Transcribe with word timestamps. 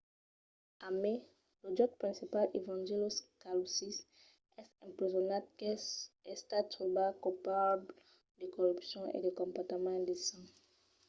a 0.85 0.87
mai 1.01 1.17
lo 1.61 1.67
jutge 1.77 1.97
principal 2.01 2.45
evangelos 2.59 3.15
kalousis 3.41 3.97
es 4.59 4.69
empresonat 4.87 5.43
qu'es 5.59 5.83
estat 6.33 6.65
trobat 6.73 7.13
colpable 7.25 7.89
de 8.39 8.45
corrupcion 8.55 9.03
e 9.15 9.17
de 9.25 9.31
comportament 9.39 9.97
indecent 10.01 10.45